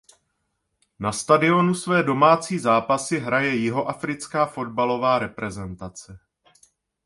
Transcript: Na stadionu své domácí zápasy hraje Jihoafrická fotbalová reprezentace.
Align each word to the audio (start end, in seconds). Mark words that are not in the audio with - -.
Na 0.99 1.11
stadionu 1.11 1.73
své 1.75 2.03
domácí 2.03 2.59
zápasy 2.59 3.19
hraje 3.19 3.55
Jihoafrická 3.55 4.45
fotbalová 4.45 5.19
reprezentace. 5.19 6.19